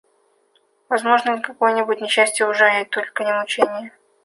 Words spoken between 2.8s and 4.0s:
только не мученье?